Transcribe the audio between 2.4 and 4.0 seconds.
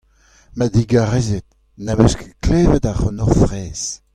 klevet ac'hanoc'h fraezh.